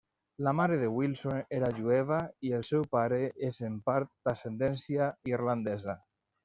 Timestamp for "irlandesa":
5.37-5.99